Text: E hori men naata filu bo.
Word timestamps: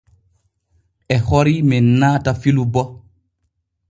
E 1.15 1.17
hori 1.27 1.53
men 1.69 1.87
naata 1.99 2.33
filu 2.41 2.63
bo. 2.73 2.83